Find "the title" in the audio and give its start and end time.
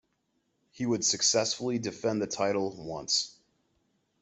2.23-2.71